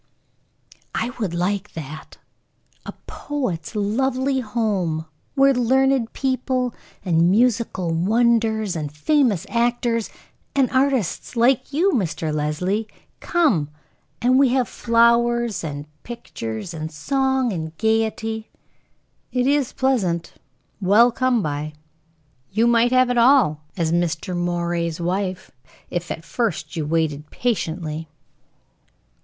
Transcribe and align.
"I 0.95 1.11
would 1.19 1.35
like 1.35 1.73
that. 1.73 2.17
A 2.87 2.91
poet's 3.05 3.75
lovely 3.75 4.39
home, 4.39 5.05
where 5.35 5.53
learned 5.53 6.13
people, 6.13 6.73
and 7.05 7.29
musical 7.29 7.91
wonders, 7.93 8.75
and 8.75 8.91
famous 8.91 9.45
actors, 9.47 10.09
and 10.55 10.71
artists 10.71 11.35
like 11.35 11.71
you, 11.71 11.91
Mr. 11.91 12.33
Leslie, 12.33 12.87
come; 13.19 13.69
and 14.23 14.39
we 14.39 14.49
had 14.49 14.67
flowers, 14.67 15.63
and 15.63 15.85
pictures, 16.01 16.73
and 16.73 16.91
song, 16.91 17.53
and 17.53 17.77
gayety." 17.77 18.49
"It 19.31 19.45
is 19.45 19.71
pleasant, 19.71 20.33
well 20.81 21.11
come 21.11 21.43
by. 21.43 21.73
You 22.51 22.65
might 22.65 22.91
have 22.91 23.11
it 23.11 23.19
all, 23.19 23.61
as 23.77 23.91
Mr. 23.91 24.35
Moray's 24.35 24.99
wife, 24.99 25.51
if 25.91 26.09
at 26.09 26.25
first 26.25 26.75
you 26.75 26.87
waited 26.87 27.29
patiently." 27.29 28.07